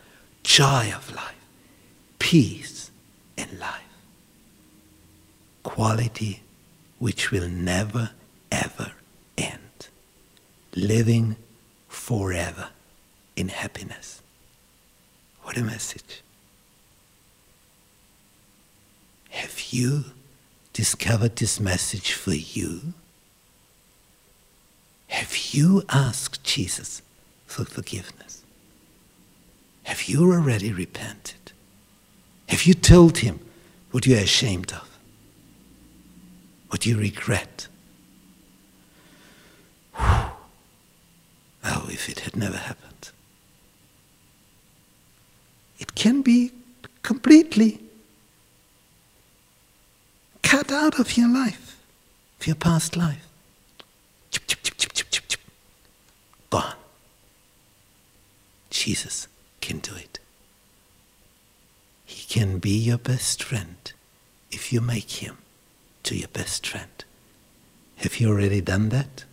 Joy 0.42 0.92
of 0.96 1.14
life. 1.14 1.44
Peace 2.18 2.90
in 3.36 3.58
life 3.60 3.82
quality 5.62 6.42
which 6.98 7.30
will 7.30 7.48
never 7.48 8.10
ever 8.50 8.92
end. 9.38 9.88
Living 10.74 11.36
forever 11.88 12.68
in 13.36 13.48
happiness. 13.48 14.20
What 15.42 15.56
a 15.56 15.62
message. 15.62 16.22
Have 19.30 19.58
you 19.70 20.04
discovered 20.72 21.36
this 21.36 21.58
message 21.58 22.12
for 22.12 22.34
you? 22.34 22.92
Have 25.12 25.36
you 25.54 25.82
asked 25.90 26.42
Jesus 26.42 27.02
for 27.44 27.66
forgiveness? 27.66 28.42
Have 29.82 30.04
you 30.04 30.32
already 30.32 30.72
repented? 30.72 31.52
Have 32.48 32.64
you 32.64 32.72
told 32.72 33.18
him 33.18 33.38
what 33.90 34.06
you 34.06 34.16
are 34.16 34.20
ashamed 34.20 34.72
of? 34.72 34.88
What 36.70 36.86
you 36.86 36.96
regret? 36.96 37.68
Whew. 39.96 40.30
Oh, 41.64 41.86
if 41.90 42.08
it 42.08 42.20
had 42.20 42.34
never 42.34 42.56
happened. 42.56 43.10
It 45.78 45.94
can 45.94 46.22
be 46.22 46.52
completely 47.02 47.80
cut 50.42 50.72
out 50.72 50.98
of 50.98 51.18
your 51.18 51.28
life, 51.28 51.78
of 52.40 52.46
your 52.46 52.56
past 52.56 52.96
life. 52.96 53.28
Gone. 56.50 56.74
Jesus 58.70 59.28
can 59.60 59.78
do 59.78 59.94
it. 59.94 60.18
He 62.04 62.26
can 62.26 62.58
be 62.58 62.76
your 62.76 62.98
best 62.98 63.42
friend 63.42 63.92
if 64.50 64.72
you 64.72 64.80
make 64.80 65.10
him 65.22 65.38
to 66.02 66.16
your 66.16 66.28
best 66.28 66.66
friend. 66.66 67.04
Have 67.96 68.16
you 68.20 68.28
already 68.28 68.60
done 68.60 68.90
that? 68.90 69.24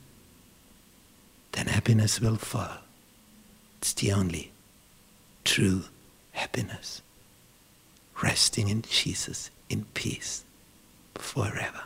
Then 1.54 1.68
happiness 1.68 2.22
will 2.22 2.38
follow. 2.38 2.80
It's 3.80 3.94
the 3.94 4.12
only 4.12 4.52
true 5.44 5.86
happiness. 6.34 7.02
Resting 8.22 8.70
in 8.70 8.84
Jesus 8.84 9.50
in 9.70 9.86
peace 9.94 10.44
forever. 11.16 11.84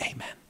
Amen. 0.00 0.43